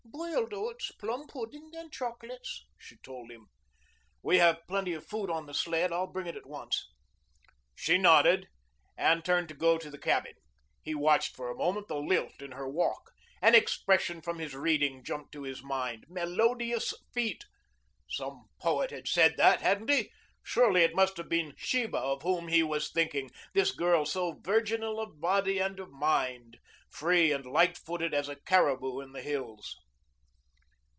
"Boiled 0.13 0.53
oats, 0.53 0.91
plum 0.93 1.25
pudding, 1.27 1.71
and 1.75 1.91
chocolates," 1.91 2.65
she 2.77 2.95
told 2.97 3.31
him. 3.31 3.47
"We 4.21 4.37
have 4.37 4.65
plenty 4.67 4.93
of 4.93 5.05
food 5.07 5.29
on 5.29 5.45
the 5.45 5.53
sled. 5.53 5.91
I'll 5.91 6.07
bring 6.07 6.27
it 6.27 6.35
at 6.35 6.45
once." 6.45 6.87
She 7.75 7.97
nodded, 7.97 8.47
and 8.97 9.23
turned 9.25 9.47
to 9.49 9.55
go 9.55 9.77
to 9.77 9.89
the 9.89 9.97
cabin. 9.97 10.33
He 10.83 10.93
watched 10.93 11.35
for 11.35 11.49
a 11.49 11.55
moment 11.57 11.87
the 11.87 11.97
lilt 11.97 12.41
in 12.41 12.51
her 12.51 12.67
walk. 12.69 13.11
An 13.41 13.55
expression 13.55 14.21
from 14.21 14.39
his 14.39 14.53
reading 14.55 15.03
jumped 15.03 15.31
to 15.33 15.43
his 15.43 15.63
mind. 15.63 16.05
Melodious 16.07 16.93
feet! 17.13 17.45
Some 18.09 18.45
poet 18.59 18.91
had 18.91 19.07
said 19.07 19.35
that, 19.37 19.61
hadn't 19.61 19.89
he? 19.89 20.11
Surely 20.43 20.83
it 20.83 20.95
must 20.95 21.17
have 21.17 21.29
been 21.29 21.55
Sheba 21.57 21.97
of 21.97 22.21
whom 22.21 22.47
he 22.47 22.63
was 22.63 22.91
thinking, 22.91 23.31
this 23.53 23.71
girl 23.71 24.05
so 24.05 24.39
virginal 24.43 24.99
of 24.99 25.19
body 25.19 25.57
and 25.59 25.79
of 25.79 25.89
mind, 25.91 26.57
free 26.89 27.31
and 27.31 27.45
light 27.45 27.77
footed 27.77 28.13
as 28.13 28.27
a 28.29 28.35
caribou 28.39 29.01
on 29.01 29.13
the 29.13 29.21
hills. 29.23 29.77